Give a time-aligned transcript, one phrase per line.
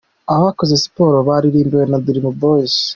[0.35, 2.75] Abakoze siporo baririmbiwe na Dream Boys.